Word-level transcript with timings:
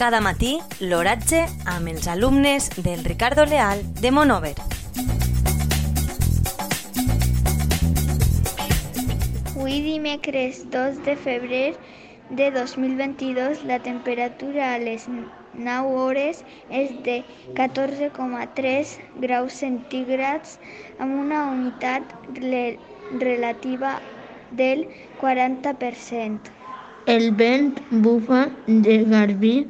Cada 0.00 0.22
matí, 0.24 0.54
l'oratge 0.80 1.42
amb 1.68 1.90
els 1.90 2.06
alumnes 2.08 2.70
del 2.84 3.02
Ricardo 3.04 3.44
Leal 3.44 3.82
de 4.00 4.10
Monover. 4.16 4.54
Avui 9.50 9.74
dimecres 9.84 10.62
2 10.72 11.02
de 11.04 11.16
febrer 11.20 11.74
de 12.30 12.46
2022 12.54 13.60
la 13.68 13.76
temperatura 13.84 14.70
a 14.72 14.78
les 14.80 15.04
9 15.10 15.92
hores 16.04 16.40
és 16.70 16.94
de 17.04 17.18
14,3 17.60 18.94
graus 19.26 19.58
centígrads 19.64 20.56
amb 20.96 21.12
una 21.26 21.42
humitat 21.50 22.16
relativa 23.20 23.92
del 24.62 24.88
40%. 25.20 26.56
El 27.06 27.30
vent 27.32 27.80
bufa 28.04 28.50
de 28.66 29.04
Garbí 29.04 29.66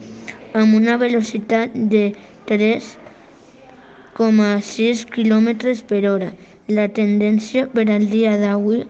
amb 0.61 0.75
una 0.75 0.97
velocitat 0.99 1.71
de 1.93 2.15
3,6 2.49 5.05
km 5.15 5.49
per 5.93 6.03
hora. 6.11 6.33
La 6.69 6.89
tendència 6.89 7.67
per 7.77 7.87
al 7.95 8.11
dia 8.11 8.37
d'avui 8.41 8.83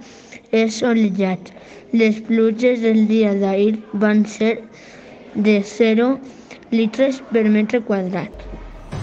és 0.52 0.78
solellat. 0.80 1.52
Les 1.92 2.20
pluges 2.30 2.80
del 2.80 3.06
dia 3.12 3.34
d'ahir 3.34 3.76
van 3.92 4.24
ser 4.24 4.62
de 5.34 5.62
0 5.62 6.18
litres 6.72 7.22
per 7.32 7.44
metre 7.48 7.80
quadrat. 7.92 8.32